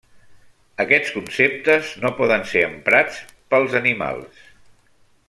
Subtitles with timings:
[0.85, 3.21] Aquests conceptes no poden ser emprats
[3.55, 4.41] pels animals.